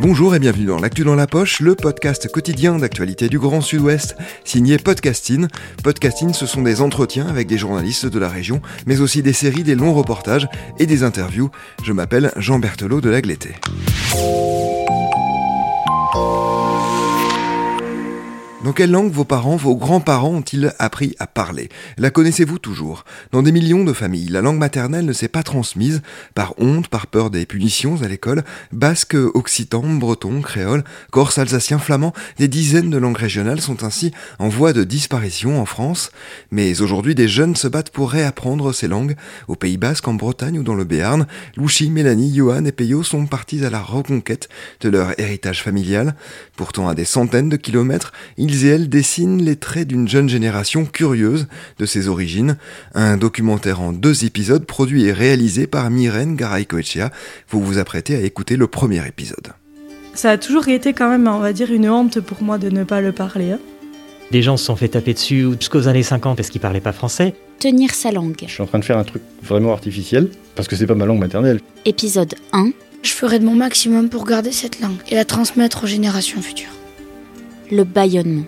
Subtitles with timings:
[0.00, 4.16] Bonjour et bienvenue dans L'actu dans la poche, le podcast quotidien d'actualité du Grand Sud-Ouest,
[4.44, 5.46] signé Podcasting.
[5.84, 9.62] Podcasting, ce sont des entretiens avec des journalistes de la région, mais aussi des séries,
[9.62, 11.50] des longs reportages et des interviews.
[11.84, 13.56] Je m'appelle Jean Berthelot de Lagleté.
[18.62, 21.70] Dans quelle langue vos parents, vos grands-parents ont-ils appris à parler?
[21.96, 23.06] La connaissez-vous toujours?
[23.32, 26.02] Dans des millions de familles, la langue maternelle ne s'est pas transmise
[26.34, 28.44] par honte, par peur des punitions à l'école.
[28.70, 34.50] Basque, occitan, breton, créole, corse, alsacien, flamand, des dizaines de langues régionales sont ainsi en
[34.50, 36.10] voie de disparition en France.
[36.50, 39.16] Mais aujourd'hui, des jeunes se battent pour réapprendre ces langues.
[39.48, 43.24] Au Pays Basque, en Bretagne ou dans le Béarn, Louchi, Mélanie, Johan et Peyo sont
[43.24, 44.50] partis à la reconquête
[44.82, 46.14] de leur héritage familial.
[46.56, 48.12] Pourtant, à des centaines de kilomètres,
[48.64, 51.46] et elles dessinent les traits d'une jeune génération curieuse
[51.78, 52.56] de ses origines.
[52.94, 57.10] Un documentaire en deux épisodes produit et réalisé par Myrène Garay-Coechea.
[57.48, 59.48] Vous vous apprêtez à écouter le premier épisode.
[60.14, 62.84] Ça a toujours été quand même, on va dire, une honte pour moi de ne
[62.84, 63.52] pas le parler.
[63.52, 63.58] hein.
[64.30, 67.34] Des gens se sont fait taper dessus jusqu'aux années 50 parce qu'ils parlaient pas français.
[67.58, 68.36] Tenir sa langue.
[68.46, 71.04] Je suis en train de faire un truc vraiment artificiel parce que c'est pas ma
[71.06, 71.60] langue maternelle.
[71.84, 72.70] Épisode 1.
[73.02, 76.68] Je ferai de mon maximum pour garder cette langue et la transmettre aux générations futures.
[77.70, 78.46] Le bâillonnement.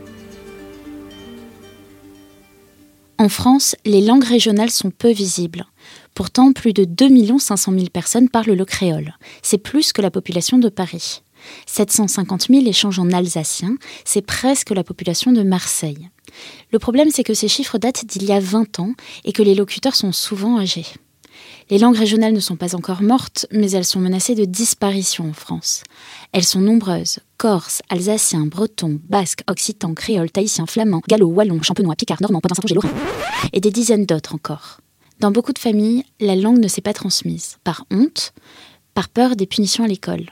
[3.19, 5.65] En France, les langues régionales sont peu visibles.
[6.13, 9.15] Pourtant, plus de 2 500 000 personnes parlent le créole.
[9.41, 11.23] C'est plus que la population de Paris.
[11.67, 16.11] 750 000 échangent en alsacien, c'est presque la population de Marseille.
[16.73, 18.93] Le problème, c'est que ces chiffres datent d'il y a 20 ans
[19.25, 20.87] et que les locuteurs sont souvent âgés.
[21.71, 25.33] Les langues régionales ne sont pas encore mortes, mais elles sont menacées de disparition en
[25.33, 25.85] France.
[26.33, 32.23] Elles sont nombreuses corse, alsacien, breton, basque, occitan, créole, tahitien, flamand, gallo, wallon, champenois, picard,
[32.23, 32.85] normand, potin-saint-Onge
[33.51, 33.57] et.
[33.57, 34.79] Et des dizaines d'autres encore.
[35.19, 38.33] Dans beaucoup de familles, la langue ne s'est pas transmise, par honte,
[38.95, 40.27] par peur des punitions à l'école.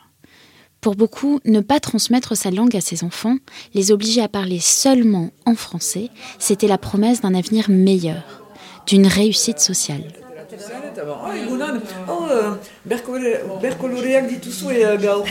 [0.81, 3.39] Pour beaucoup, ne pas transmettre sa langue à ses enfants,
[3.75, 8.45] les obliger à parler seulement en français, c'était la promesse d'un avenir meilleur,
[8.87, 10.13] d'une réussite sociale.
[10.55, 11.81] Egunon,
[12.89, 15.25] berkole- berkoloreak dituzue gaur.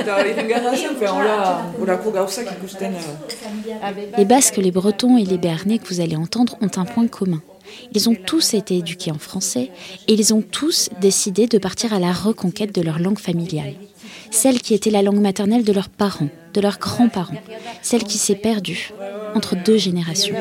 [0.00, 2.92] Eta irrengarra zen, fe, hola, horako gauzak ikusten.
[4.18, 7.42] Les Basques, les Bretons et les Béarnais que vous allez entendre ont un point commun.
[7.94, 9.70] Ils ont tous été éduqués en français
[10.08, 13.74] et ils ont tous décidé de partir à la reconquête de leur langue familiale.
[14.32, 17.34] Celle qui était la langue maternelle de leurs parents, de leurs grands-parents.
[17.82, 18.90] Celle qui s'est perdue
[19.34, 20.34] entre deux générations.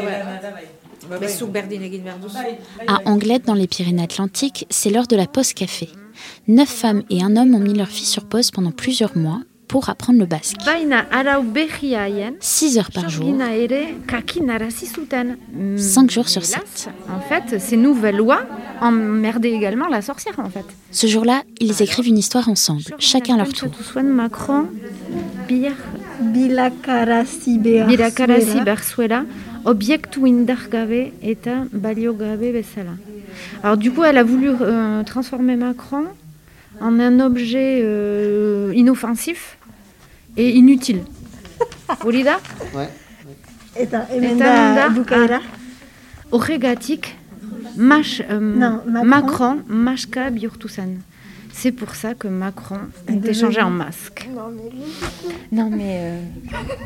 [2.87, 5.89] À Anglette, dans les Pyrénées-Atlantiques, c'est l'heure de la pause café.
[6.47, 9.87] Neuf femmes et un homme ont mis leur fille sur pause pendant plusieurs mois pour
[9.89, 10.57] apprendre le basque.
[12.39, 13.29] Six heures par jour.
[15.53, 16.89] Mm, Cinq jours sur sept.
[17.07, 18.41] En fait, ces nouvelles lois
[18.81, 20.65] emmerdaient également la sorcière, en fait.
[20.91, 23.69] Ce jour-là, ils écrivent une histoire ensemble, chacun leur tour.
[24.03, 24.65] Macron,
[25.47, 25.71] bir,
[29.73, 32.95] objektu indargabe eta baliogabe bezala.
[33.63, 36.05] Alors du coup, elle a voulu euh, transformer Macron
[36.81, 39.57] en un objet euh, inoffensif
[40.37, 41.01] et inutile.
[42.05, 42.37] Olida
[43.75, 45.39] Eta Eta emenda da- bukaera.
[46.31, 47.15] Horregatik,
[47.77, 49.57] Mach, euh, Non, Macron.
[49.67, 50.91] Macron, bihurtu zen.
[51.53, 54.29] C'est pour ça que Macron est échangé en masque.
[55.51, 56.21] Non mais euh,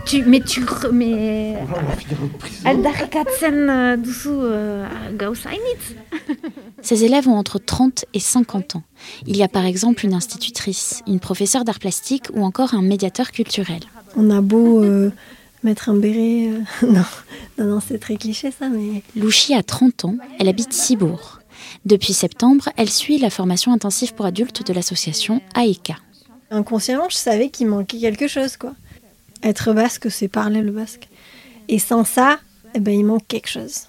[0.05, 1.57] tu mais tu mais
[2.65, 3.97] aldarrikatzen euh,
[4.27, 4.87] euh.
[6.81, 8.83] Ces élèves ont entre 30 et 50 ans.
[9.27, 13.31] Il y a par exemple une institutrice, une professeure d'art plastique ou encore un médiateur
[13.31, 13.81] culturel.
[14.15, 15.11] On a beau euh,
[15.63, 16.49] mettre un béret.
[16.49, 17.05] euh, non,
[17.57, 19.01] non, non c'est très cliché ça, mais.
[19.15, 21.39] Louchi a 30 ans, elle habite Cibourg.
[21.85, 25.97] Depuis septembre, elle suit la formation intensive pour adultes de l'association AECA.
[26.51, 28.73] Inconsciemment, je savais qu'il manquait quelque chose, quoi.
[29.41, 31.09] Être basque, c'est parler le basque.
[31.67, 32.39] Et sans ça,
[32.75, 33.87] eh ben, il manque quelque chose.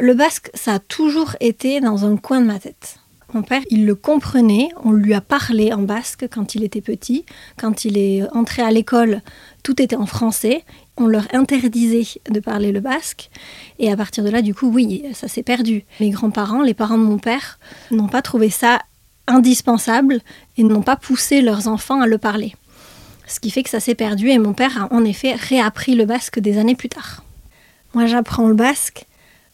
[0.00, 2.98] Le basque, ça a toujours été dans un coin de ma tête.
[3.34, 7.26] Mon père, il le comprenait, on lui a parlé en basque quand il était petit.
[7.58, 9.20] Quand il est entré à l'école,
[9.62, 10.64] tout était en français.
[10.96, 13.28] On leur interdisait de parler le basque.
[13.78, 15.84] Et à partir de là, du coup, oui, ça s'est perdu.
[16.00, 17.58] Mes grands-parents, les parents de mon père,
[17.90, 18.80] n'ont pas trouvé ça
[19.26, 20.20] indispensable
[20.56, 22.54] et n'ont pas poussé leurs enfants à le parler.
[23.26, 26.06] Ce qui fait que ça s'est perdu et mon père a en effet réappris le
[26.06, 27.22] basque des années plus tard.
[27.92, 29.04] Moi, j'apprends le basque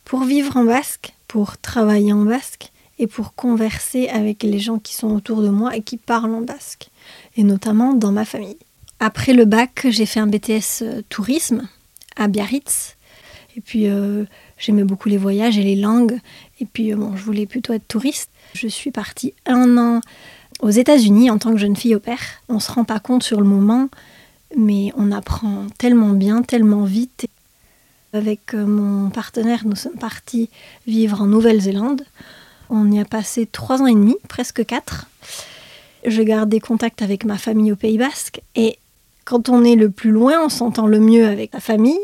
[0.05, 4.95] pour vivre en basque, pour travailler en basque et pour converser avec les gens qui
[4.95, 6.89] sont autour de moi et qui parlent en basque,
[7.37, 8.57] et notamment dans ma famille.
[9.01, 11.69] Après le bac, j'ai fait un BTS euh, tourisme
[12.17, 12.97] à Biarritz.
[13.57, 14.25] Et puis euh,
[14.57, 16.19] j'aimais beaucoup les voyages et les langues.
[16.61, 18.31] Et puis euh, bon, je voulais plutôt être touriste.
[18.55, 20.01] Je suis partie un an
[20.61, 22.21] aux États-Unis en tant que jeune fille au père.
[22.49, 23.89] On se rend pas compte sur le moment,
[24.57, 27.27] mais on apprend tellement bien, tellement vite.
[28.13, 30.49] Avec mon partenaire, nous sommes partis
[30.87, 32.05] vivre en Nouvelle-Zélande.
[32.77, 35.07] On y a passé trois ans et demi, presque quatre.
[36.05, 38.81] Je gardais contact avec ma famille au Pays Basque et
[39.25, 42.01] quand on est le plus loin, on s'entend le mieux avec la famille.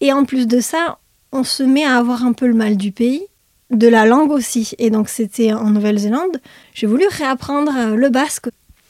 [0.00, 0.98] Et en plus de ça,
[1.30, 3.22] on se met à avoir un peu le mal du pays,
[3.70, 4.72] de la langue aussi.
[4.78, 6.40] Et donc c'était en Nouvelle-Zélande.
[6.74, 8.48] J'ai voulu réapprendre euh, le basque.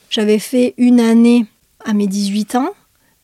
[0.08, 1.44] J'avais fait une année
[1.85, 2.70] à mes 18 ans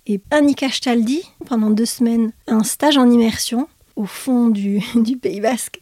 [0.07, 4.83] et Annika Staldi pendant deux semaines, un stage en immersion au fond du
[5.23, 5.81] Pays Basque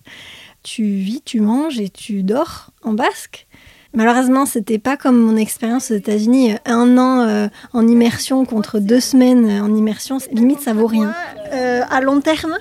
[0.66, 3.46] tu vis, tu manges et tu dors en basque.
[3.94, 8.98] Malheureusement, c'était pas comme mon expérience aux États-Unis, un an euh, en immersion contre deux
[8.98, 11.14] semaines en immersion, limite ça vaut rien.
[11.52, 12.58] Euh, à long terme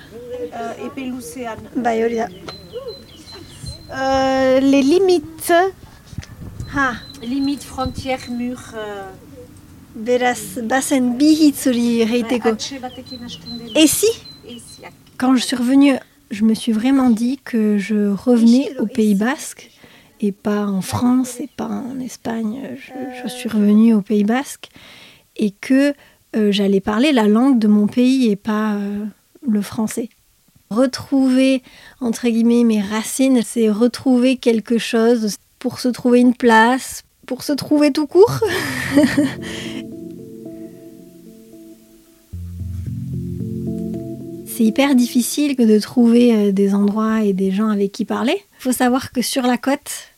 [3.92, 5.52] euh, Les limites.
[6.76, 6.92] Ah.
[7.22, 8.72] Limites, frontières, murs.
[9.96, 11.52] Beraz, bazen bi
[13.74, 14.06] Et si
[15.18, 15.96] Quand je suis revenue
[16.30, 19.70] je me suis vraiment dit que je revenais au Pays Basque
[20.20, 22.76] et pas en France et pas en Espagne.
[23.22, 24.68] Je, suis revenue au Pays Basque
[25.36, 25.94] et que
[26.34, 29.04] euh, j'allais parler la langue de mon pays et pas euh,
[29.46, 30.08] le français.
[30.70, 31.62] Retrouver,
[32.00, 37.52] entre guillemets, mes racines, c'est retrouver quelque chose pour se trouver une place, pour se
[37.52, 38.40] trouver tout court.
[44.56, 48.36] c'est hyper difficile que de trouver euh, des endroits et des gens avec qui parler.
[48.60, 50.08] Il faut savoir que sur la côte,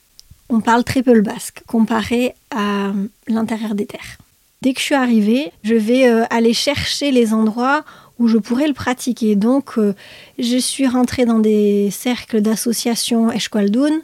[0.49, 2.93] on parle très peu le basque comparé à
[3.27, 4.19] l'intérieur des terres.
[4.63, 7.85] Dès que je suis arrivée, je vais euh, aller chercher les endroits
[8.19, 9.35] où je pourrais le pratiquer.
[9.35, 9.95] Donc, euh,
[10.39, 14.01] je suis rentrée dans des cercles d'associations Esqualdoun,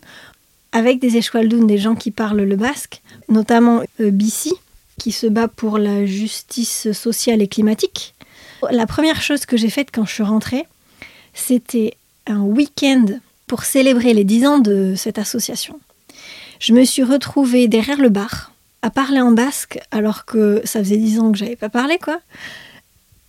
[0.72, 4.50] avec des Esqualdoun, des gens qui parlent le basque, notamment BC,
[4.98, 8.13] qui se bat pour la justice sociale et climatique.
[8.70, 10.66] La première chose que j'ai faite quand je suis rentrée,
[11.32, 11.96] c'était
[12.26, 13.06] un week-end
[13.46, 15.78] pour célébrer les 10 ans de cette association.
[16.60, 18.52] Je me suis retrouvée derrière le bar
[18.82, 22.20] à parler en basque alors que ça faisait 10 ans que j'avais pas parlé quoi.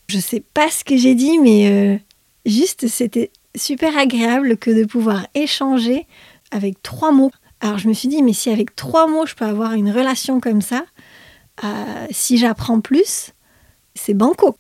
[0.08, 1.98] Je sais pas ce que j'ai dit mais euh,
[2.46, 6.06] juste c'était super agréable que de pouvoir échanger
[6.52, 7.32] avec trois mots.
[7.62, 10.40] Alors je me suis dit mais si avec trois mots je peux avoir une relation
[10.40, 10.86] comme ça,
[11.64, 13.32] euh, si j'apprends plus,
[13.96, 14.58] c'est banco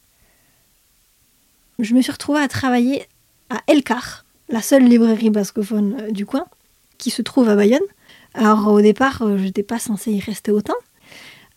[1.79, 3.05] je me suis retrouvée à travailler
[3.49, 6.45] à Elcar, la seule librairie bascophone euh, du coin,
[6.97, 7.79] qui se trouve à Bayonne.
[8.33, 10.75] Alors au départ, euh, je n'étais pas censée y rester autant.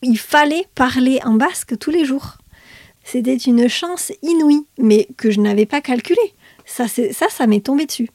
[0.02, 2.38] Il fallait parler en basque tous les jours.
[3.04, 6.34] C'était une chance inouïe, mais que je n'avais pas calculée.
[6.66, 8.10] Ça, ça, ça m'est tombé dessus.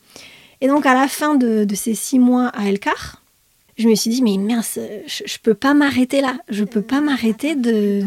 [0.61, 3.21] Et donc à la fin de, ces six mois à Elcar,
[3.75, 6.37] je me suis dit, mais mince, je, ne peux pas m'arrêter là.
[6.47, 8.03] Je peux pas m'arrêter de,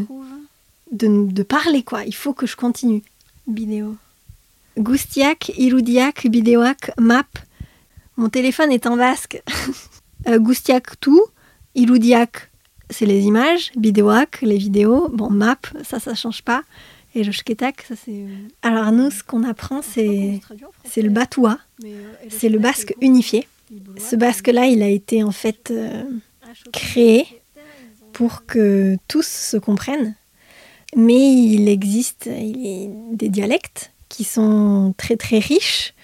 [0.92, 2.04] de, de parler, quoi.
[2.04, 3.02] Il faut que je continue.
[3.46, 3.96] Bideo.
[4.78, 7.26] Gustiak, Irudiak, Bideoak, Map.
[8.16, 9.42] Mon téléphone est en basque.
[10.28, 11.22] Euh, Gustiak tout,
[11.76, 12.50] Irudiak
[12.90, 16.62] c'est les images, Bideoak les vidéos, bon Map ça ça change pas.
[17.14, 18.22] Et le shketak, ça c'est.
[18.22, 20.40] Euh, Alors nous, ce qu'on apprend, c'est
[20.84, 23.46] c'est le batoua, euh, c'est le basque unifié.
[23.98, 25.72] Ce basque-là, il a été en fait
[26.72, 27.26] créé
[28.12, 30.16] pour que tous se comprennent
[30.94, 35.94] mais il existe des dialectes qui sont très très riches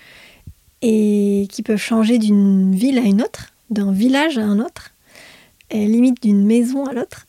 [0.83, 4.91] et qui peuvent changer d'une ville à une autre, d'un village à un autre,
[5.71, 7.25] et limite d'une maison à l'autre.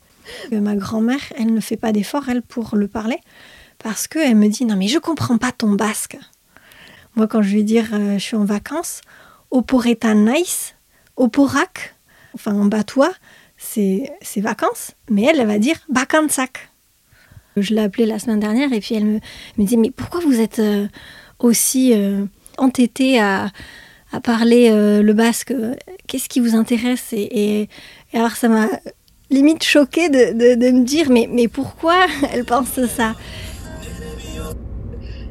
[0.52, 3.18] Ma grand-mère, elle ne fait pas d'effort, elle, pour le parler,
[3.78, 6.18] parce qu'elle me dit, non mais je comprends pas ton basque.
[7.14, 9.02] Moi, quand je lui dis, euh, je suis en vacances,
[9.50, 10.74] oporeta nice,
[11.16, 11.94] oporak,
[12.34, 13.12] enfin en batois,
[13.56, 16.70] c'est vacances, mais elle, elle va dire bakansak.
[17.56, 19.20] Je l'ai appelée la semaine dernière et puis elle me,
[19.56, 20.86] me dit Mais pourquoi vous êtes euh,
[21.38, 22.26] aussi euh,
[22.58, 23.48] entêté à,
[24.12, 25.54] à parler euh, le basque.
[26.06, 27.68] Qu'est-ce qui vous intéresse et, et,
[28.12, 28.68] alors ça m'a
[29.30, 31.94] limite choqué de, de, de, me dire mais, mais pourquoi
[32.32, 33.14] elle pense ça?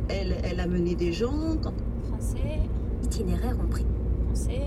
[0.10, 1.74] Elle, elle, a mené des gens quand...
[2.10, 2.60] français.
[3.03, 3.86] Itinéraire en prix.
[4.25, 4.62] Français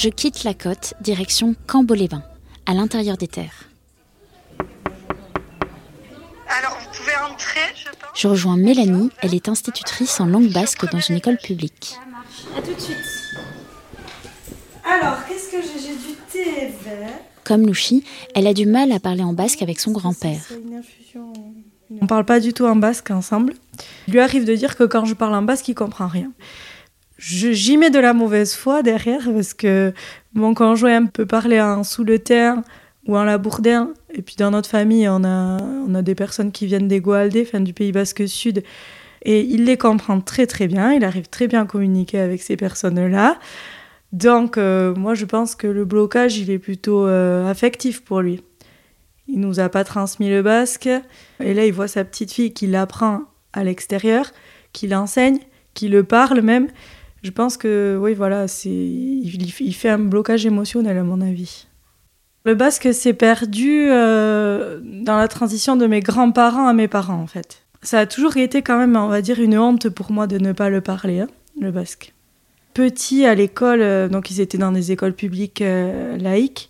[0.00, 2.22] je quitte la côte, direction Cambo-les-Bains,
[2.64, 3.68] à l'intérieur des terres.
[6.48, 8.10] Alors, vous pouvez entrer, je pense.
[8.14, 11.98] Je rejoins Mélanie, elle est institutrice en langue basque dans une école publique.
[12.56, 12.96] À tout de suite.
[14.84, 15.80] Alors, qu'est-ce que j'ai?
[15.80, 17.10] J'ai du thé vert.
[17.44, 18.02] Comme Louchi,
[18.34, 20.40] elle a du mal à parler en basque avec son grand-père.
[22.00, 23.54] On parle pas du tout en basque ensemble.
[24.06, 26.30] Il lui arrive de dire que quand je parle en basque, il comprend rien.
[27.18, 29.92] J'y mets de la mauvaise foi derrière parce que
[30.32, 32.56] mon conjoint peut parler en sous le terre
[33.06, 33.90] ou en labourdin.
[34.14, 37.44] Et puis dans notre famille, on a, on a des personnes qui viennent des Goaldé,
[37.46, 38.62] enfin, du Pays Basque Sud.
[39.22, 40.92] Et il les comprend très très bien.
[40.92, 43.38] Il arrive très bien à communiquer avec ces personnes-là.
[44.12, 48.42] Donc euh, moi je pense que le blocage il est plutôt euh, affectif pour lui.
[49.32, 50.88] Il nous a pas transmis le basque
[51.40, 53.22] et là il voit sa petite fille qui l'apprend
[53.52, 54.26] à l'extérieur,
[54.72, 55.38] qui l'enseigne,
[55.74, 56.68] qui le parle même.
[57.22, 61.66] Je pense que oui voilà, c'est il, fait un blocage émotionnel à mon avis.
[62.44, 67.26] Le basque s'est perdu euh, dans la transition de mes grands-parents à mes parents en
[67.26, 67.62] fait.
[67.82, 70.52] Ça a toujours été quand même on va dire une honte pour moi de ne
[70.52, 71.28] pas le parler hein,
[71.60, 72.14] le basque
[72.74, 76.68] petits à l'école, euh, donc ils étaient dans des écoles publiques euh, laïques,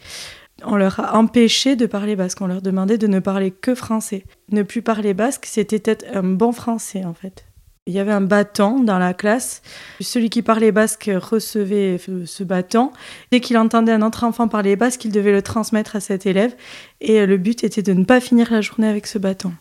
[0.64, 2.40] on leur a empêché de parler basque.
[2.40, 4.24] On leur demandait de ne parler que français.
[4.50, 7.44] Ne plus parler basque, c'était être un bon français en fait.
[7.86, 9.62] Il y avait un bâton dans la classe.
[10.00, 12.92] Celui qui parlait basque recevait ce bâton.
[13.32, 16.54] Dès qu'il entendait un autre enfant parler basque, il devait le transmettre à cet élève.
[17.00, 19.52] Et le but était de ne pas finir la journée avec ce bâton.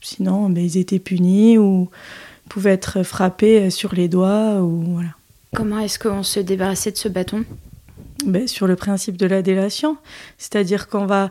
[0.00, 1.88] Sinon, ben, ils étaient punis ou
[2.48, 5.10] pouvaient être frappés sur les doigts ou voilà.
[5.54, 7.44] Comment est-ce qu'on se débarrassait de ce bâton?
[8.24, 9.96] Ben, Sur le principe de la délation.
[10.38, 11.30] C'est-à-dire qu'on va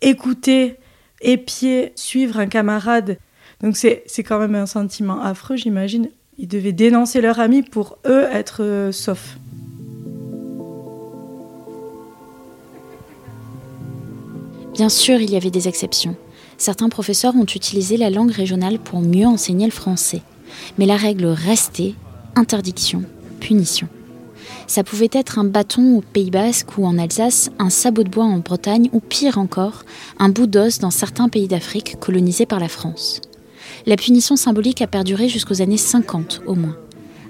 [0.00, 0.76] écouter,
[1.20, 3.18] épier, suivre un camarade.
[3.60, 6.10] Donc c'est quand même un sentiment affreux, j'imagine.
[6.38, 9.38] Ils devaient dénoncer leur ami pour eux être euh, saufs.
[14.72, 16.16] Bien sûr, il y avait des exceptions.
[16.58, 20.22] Certains professeurs ont utilisé la langue régionale pour mieux enseigner le français.
[20.78, 21.94] Mais la règle restait
[22.34, 23.02] interdiction
[23.40, 23.88] punition.
[24.66, 28.24] Ça pouvait être un bâton au Pays Basque ou en Alsace, un sabot de bois
[28.24, 29.84] en Bretagne ou pire encore,
[30.18, 33.20] un bout d'os dans certains pays d'Afrique colonisés par la France.
[33.86, 36.76] La punition symbolique a perduré jusqu'aux années 50 au moins.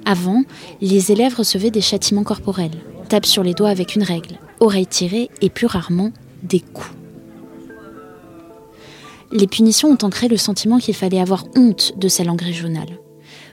[0.04, 0.42] Avant,
[0.80, 5.30] les élèves recevaient des châtiments corporels, tape sur les doigts avec une règle, oreilles tirées
[5.40, 6.12] et plus rarement
[6.42, 6.94] des coups.
[9.32, 12.98] Les punitions ont ancré le sentiment qu'il fallait avoir honte de sa langue régionale.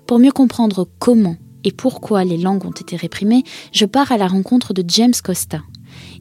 [0.05, 4.27] Pour mieux comprendre comment et pourquoi les langues ont été réprimées, je pars à la
[4.27, 5.61] rencontre de James Costa.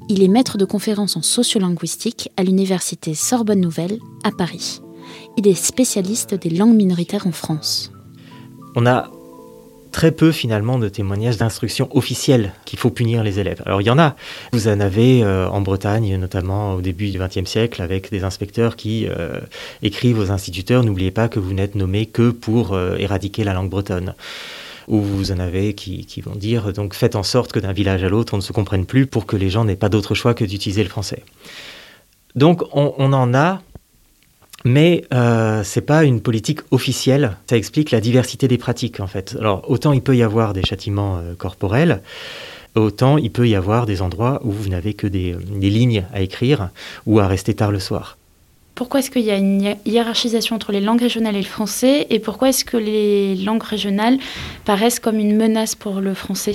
[0.09, 4.81] Il est maître de conférences en sociolinguistique à l'université Sorbonne Nouvelle à Paris.
[5.37, 7.93] Il est spécialiste des langues minoritaires en France.
[8.77, 9.11] On a
[9.91, 13.63] très peu finalement de témoignages d'instruction officielle qu'il faut punir les élèves.
[13.67, 14.17] Alors il y en a.
[14.53, 18.77] Vous en avez euh, en Bretagne, notamment au début du XXe siècle, avec des inspecteurs
[18.77, 19.41] qui euh,
[19.83, 23.71] écrivent aux instituteurs n'oubliez pas que vous n'êtes nommé que pour euh, éradiquer la langue
[23.71, 24.15] bretonne
[24.91, 28.03] où vous en avez qui, qui, vont dire donc faites en sorte que d'un village
[28.03, 30.35] à l'autre on ne se comprenne plus pour que les gens n'aient pas d'autre choix
[30.35, 31.23] que d'utiliser le français.
[32.35, 33.63] Donc on, en a,
[34.65, 37.37] mais euh, c'est pas une politique officielle.
[37.49, 39.37] Ça explique la diversité des pratiques en fait.
[39.39, 42.03] Alors autant il peut y avoir des châtiments euh, corporels,
[42.75, 46.21] autant il peut y avoir des endroits où vous n'avez que des, des lignes à
[46.21, 46.71] écrire
[47.07, 48.19] ou à rester tard le soir
[48.81, 52.19] pourquoi est-ce qu'il y a une hiérarchisation entre les langues régionales et le français et
[52.19, 54.17] pourquoi est-ce que les langues régionales
[54.65, 56.55] paraissent comme une menace pour le français?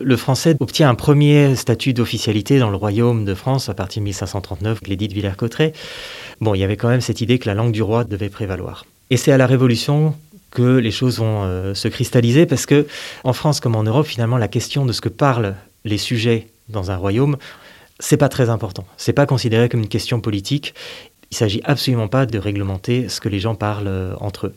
[0.00, 4.04] Le français obtient un premier statut d'officialité dans le royaume de France à partir de
[4.04, 5.74] 1539, l'édit de Villers-Cotterêts.
[6.40, 8.86] Bon, il y avait quand même cette idée que la langue du roi devait prévaloir.
[9.10, 10.14] Et c'est à la Révolution
[10.52, 12.86] que les choses vont euh, se cristalliser parce que
[13.24, 15.54] en France comme en Europe, finalement, la question de ce que parlent
[15.84, 17.36] les sujets dans un royaume,
[17.98, 18.84] c'est pas très important.
[18.96, 20.74] C'est pas considéré comme une question politique
[21.32, 24.54] il ne s'agit absolument pas de réglementer ce que les gens parlent euh, entre eux.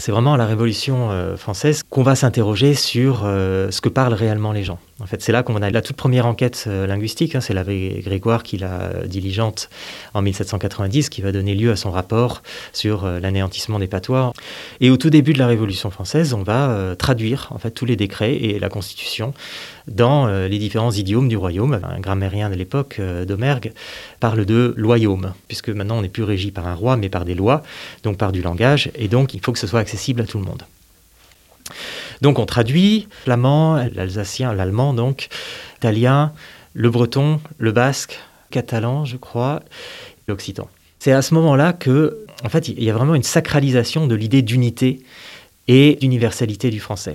[0.00, 4.12] C'est vraiment à la Révolution euh, française qu'on va s'interroger sur euh, ce que parlent
[4.12, 4.80] réellement les gens.
[5.00, 7.36] En fait, c'est là qu'on a la toute première enquête euh, linguistique.
[7.36, 9.70] Hein, c'est l'abbé Grégoire qui la diligente
[10.12, 14.32] en 1790, qui va donner lieu à son rapport sur euh, l'anéantissement des patois.
[14.80, 17.84] Et au tout début de la Révolution française, on va euh, traduire en fait tous
[17.84, 19.34] les décrets et la Constitution
[19.86, 21.80] dans les différents idiomes du royaume.
[21.82, 23.72] Un grammairien de l'époque, Domergue,
[24.20, 27.34] parle de loyaume, puisque maintenant on n'est plus régi par un roi, mais par des
[27.34, 27.62] lois,
[28.02, 30.44] donc par du langage, et donc il faut que ce soit accessible à tout le
[30.44, 30.62] monde.
[32.20, 35.28] Donc on traduit l'allemand, l'alsacien, l'allemand donc,
[35.74, 36.32] l'italien,
[36.74, 38.18] le breton, le basque,
[38.50, 39.62] catalan, je crois,
[40.26, 40.68] l'occitan.
[40.98, 44.42] C'est à ce moment-là que, en fait, il y a vraiment une sacralisation de l'idée
[44.42, 45.00] d'unité
[45.68, 47.14] et d'universalité du français.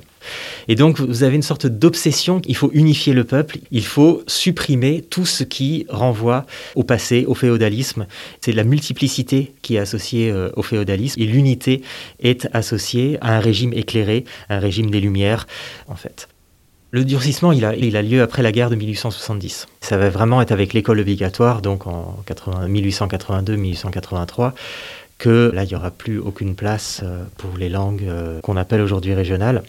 [0.68, 5.02] Et donc vous avez une sorte d'obsession, il faut unifier le peuple, il faut supprimer
[5.02, 6.46] tout ce qui renvoie
[6.76, 8.06] au passé, au féodalisme.
[8.40, 11.82] C'est la multiplicité qui est associée euh, au féodalisme et l'unité
[12.22, 15.48] est associée à un régime éclairé, un régime des Lumières
[15.88, 16.30] en fait.
[16.92, 19.66] Le durcissement, il a, il a, lieu après la guerre de 1870.
[19.82, 24.52] Ça va vraiment être avec l'école obligatoire, donc en 1882-1883
[25.24, 28.82] que là, il n'y aura plus aucune place euh, pour les langues euh, qu'on appelle
[28.82, 29.64] aujourd'hui régionales.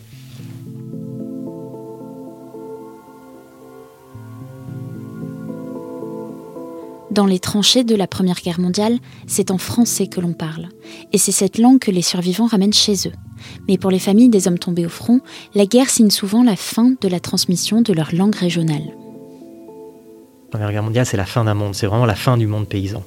[7.13, 10.71] Dans les tranchées de la Première Guerre mondiale, c'est en français que l'on parle.
[11.13, 13.13] Et c'est cette langue que les survivants ramènent chez eux.
[13.69, 15.21] Mais pour les familles des hommes tombés au front,
[15.55, 18.83] la guerre signe souvent la fin de la transmission de leur langue régionale.
[18.87, 22.67] La Première Guerre mondiale, c'est la fin d'un monde, c'est vraiment la fin du monde
[22.67, 23.05] paysan.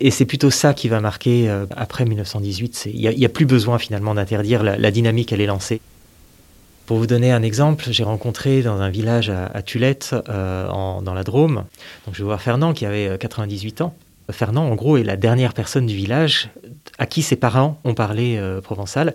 [0.00, 2.88] Et c'est plutôt ça qui va marquer euh, après 1918.
[2.92, 5.80] Il n'y a, plus besoin finalement d'interdire, la, dynamique elle est lancée.
[6.86, 11.22] Pour vous donner un exemple, j'ai rencontré dans un village à, Tulette, euh, dans la
[11.22, 11.64] Drôme,
[12.06, 13.94] donc je vais voir Fernand qui avait 98 euh, ans.
[14.30, 16.50] Fernand, en gros, est la dernière personne du village
[16.98, 19.14] à qui ses parents ont parlé provençal.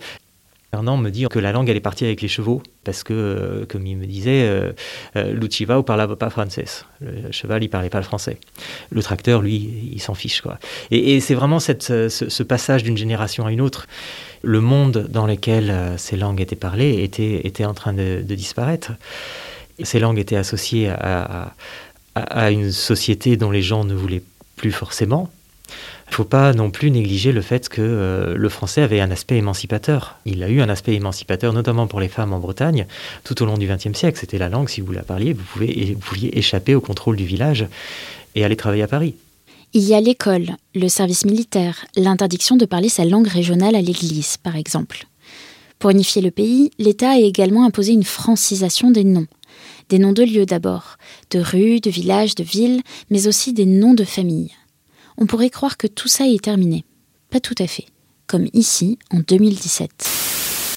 [0.81, 3.85] Me dit que la langue, elle est partie avec les chevaux, parce que, euh, comme
[3.85, 4.71] il me disait, euh,
[5.15, 6.65] euh ne parlait pas français.
[6.99, 8.37] Le cheval, il parlait pas le français.
[8.89, 10.41] Le tracteur, lui, il s'en fiche.
[10.41, 10.57] Quoi.
[10.89, 13.87] Et, c'est vraiment cette, ce, passage d'une génération à une autre.
[14.41, 18.93] Le monde dans lequel euh, ces langues étaient parlées était, était en train de, disparaître.
[19.83, 21.53] ces langues étaient associées à,
[22.15, 24.23] à une société dont les gens ne voulaient
[24.55, 25.29] plus forcément.
[26.13, 29.10] Il ne faut pas non plus négliger le fait que euh, le français avait un
[29.10, 30.17] aspect émancipateur.
[30.27, 32.86] Il a eu un aspect émancipateur, notamment pour les femmes en Bretagne,
[33.24, 34.20] tout au long du XXe siècle.
[34.20, 37.25] C'était la langue, si vous la parliez, vous, pouvez, vous pouviez échapper au contrôle du
[37.25, 37.65] village
[38.36, 39.15] et aller travailler à Paris.
[39.74, 44.38] Il y a l'école, le service militaire, l'interdiction de parler sa langue régionale à l'église,
[44.38, 45.08] par exemple.
[45.80, 49.26] Pour unifier le pays, l'État a également imposé une francisation des noms.
[49.89, 50.97] Des noms de lieux d'abord,
[51.32, 54.52] de rues, de villages, de villes, mais aussi des noms de familles
[55.17, 56.86] on pourrait croire que tout ça est terminé.
[57.30, 57.86] Pas tout à fait,
[58.28, 60.10] comme ici en 2017.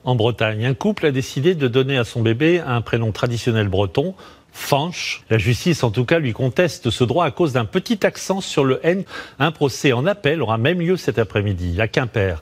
[0.04, 4.14] En Bretagne, un couple a décidé de donner à son bébé un prénom traditionnel breton,
[4.52, 5.22] Fanche.
[5.28, 8.64] La justice, en tout cas, lui conteste ce droit à cause d'un petit accent sur
[8.64, 9.04] le N.
[9.38, 12.40] Un procès en appel aura même lieu cet après-midi à Quimper.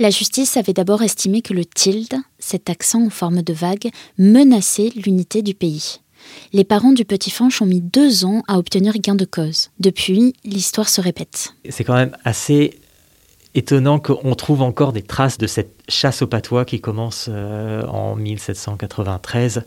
[0.00, 4.90] La justice avait d'abord estimé que le tilde, cet accent en forme de vague, menaçait
[4.96, 6.00] l'unité du pays.
[6.52, 9.70] Les parents du petit Fanche ont mis deux ans à obtenir gain de cause.
[9.78, 11.54] Depuis, l'histoire se répète.
[11.68, 12.78] C'est quand même assez
[13.54, 18.14] étonnant qu'on trouve encore des traces de cette chasse au patois qui commence euh, en
[18.14, 19.64] 1793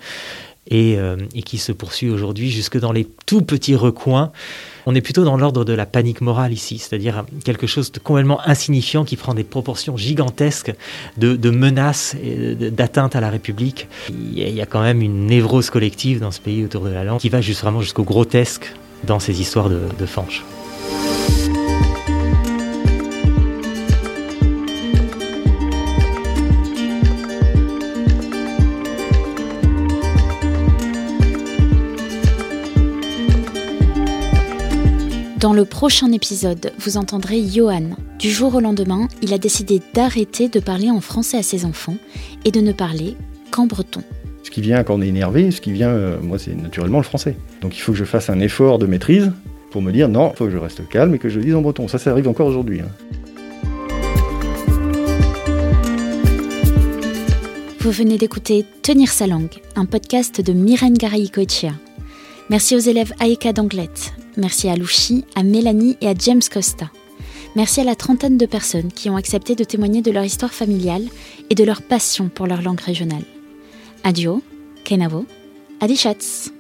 [0.72, 4.32] euh, et, qui se poursuit aujourd'hui jusque dans les tout petits recoins.
[4.86, 8.40] On est plutôt dans l'ordre de la panique morale ici, c'est-à-dire quelque chose de complètement
[8.48, 10.74] insignifiant qui prend des proportions gigantesques
[11.18, 13.88] de, menaces et d'atteinte à la République.
[14.10, 17.20] Il y, a, quand même une névrose collective dans ce pays autour de la langue
[17.20, 18.74] qui va juste vraiment jusqu'au grotesque
[19.04, 20.44] dans ces histoires de, de fanches.
[35.44, 37.98] Dans le prochain épisode, vous entendrez Johan.
[38.18, 41.98] Du jour au lendemain, il a décidé d'arrêter de parler en français à ses enfants
[42.46, 43.18] et de ne parler
[43.52, 44.04] qu'en breton.
[44.44, 47.04] Ce qui vient quand on est énervé, ce qui vient, euh, moi, c'est naturellement le
[47.04, 47.36] français.
[47.60, 49.34] Donc il faut que je fasse un effort de maîtrise
[49.70, 51.56] pour me dire non, il faut que je reste calme et que je le dise
[51.56, 51.90] en breton.
[51.90, 52.80] Ça, ça arrive encore aujourd'hui.
[52.80, 52.88] Hein.
[57.82, 61.30] Vous venez d'écouter Tenir sa langue, un podcast de Myrène garay
[62.50, 66.90] Merci aux élèves Aeka d'Anglette, Merci à Louchi, à Mélanie et à James Costa.
[67.56, 71.06] Merci à la trentaine de personnes qui ont accepté de témoigner de leur histoire familiale
[71.50, 73.26] et de leur passion pour leur langue régionale.
[74.04, 74.42] Adio,
[74.84, 75.26] Kenavo,
[75.80, 76.52] Adichatz.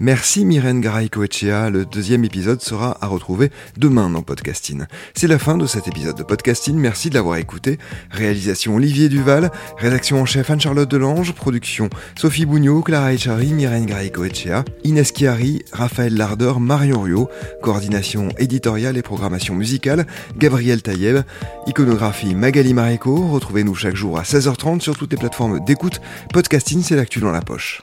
[0.00, 1.70] Merci Myrène Garay-Coetchea.
[1.70, 4.84] Le deuxième épisode sera à retrouver demain dans Podcasting.
[5.14, 6.76] C'est la fin de cet épisode de Podcasting.
[6.76, 7.78] Merci de l'avoir écouté.
[8.12, 14.64] Réalisation Olivier Duval, rédaction en chef Anne-Charlotte Delange, production Sophie Bougnot, Clara Echari, Myrène Garay-Coetchea,
[14.84, 17.28] Inès Chiari, Raphaël Lardeur, Marion Rio,
[17.60, 20.06] coordination éditoriale et programmation musicale,
[20.36, 21.22] Gabriel Taïeb,
[21.66, 23.26] iconographie Magali Maréco.
[23.26, 26.00] Retrouvez-nous chaque jour à 16h30 sur toutes les plateformes d'écoute.
[26.32, 27.82] Podcasting, c'est l'actu dans la poche.